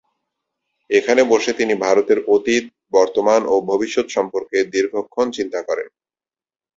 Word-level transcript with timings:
এখানে 0.89 1.21
বসে 1.23 1.51
তিনি 1.53 1.73
ভারতের 1.85 2.19
অতীত, 2.35 2.63
বর্তমান 2.93 3.41
ও 3.45 3.55
ভবিষ্যৎ 3.69 4.07
সম্পর্কে 4.09 4.57
দীর্ঘক্ষণ 4.73 5.27
চিন্তা 5.37 5.59
করেন। 5.67 5.89